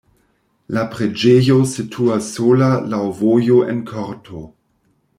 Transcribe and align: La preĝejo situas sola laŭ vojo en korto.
La 0.77 0.85
preĝejo 0.95 1.59
situas 1.73 2.31
sola 2.39 2.73
laŭ 2.95 3.05
vojo 3.23 3.63
en 3.75 3.89
korto. 3.95 4.47